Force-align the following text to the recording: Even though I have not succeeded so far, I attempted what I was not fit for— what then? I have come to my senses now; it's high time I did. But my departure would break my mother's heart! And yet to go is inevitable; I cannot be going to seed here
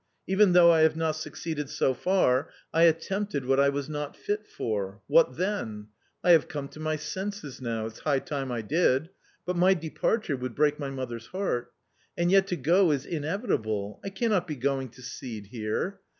Even 0.25 0.53
though 0.53 0.71
I 0.71 0.79
have 0.79 0.95
not 0.95 1.15
succeeded 1.15 1.69
so 1.69 1.93
far, 1.93 2.49
I 2.73 2.85
attempted 2.85 3.45
what 3.45 3.59
I 3.59 3.69
was 3.69 3.87
not 3.87 4.15
fit 4.17 4.47
for— 4.47 4.99
what 5.05 5.37
then? 5.37 5.89
I 6.23 6.31
have 6.31 6.47
come 6.47 6.69
to 6.69 6.79
my 6.79 6.95
senses 6.95 7.61
now; 7.61 7.85
it's 7.85 7.99
high 7.99 8.17
time 8.17 8.51
I 8.51 8.63
did. 8.63 9.09
But 9.45 9.57
my 9.57 9.75
departure 9.75 10.35
would 10.35 10.55
break 10.55 10.79
my 10.79 10.89
mother's 10.89 11.27
heart! 11.27 11.71
And 12.17 12.31
yet 12.31 12.47
to 12.47 12.55
go 12.55 12.89
is 12.91 13.05
inevitable; 13.05 13.99
I 14.03 14.09
cannot 14.09 14.47
be 14.47 14.55
going 14.55 14.89
to 14.89 15.03
seed 15.03 15.45
here 15.51 15.99